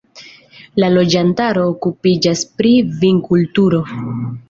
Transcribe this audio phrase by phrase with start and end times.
[0.83, 2.75] La loĝantaro okupiĝas pri
[3.07, 3.89] vinkulturo.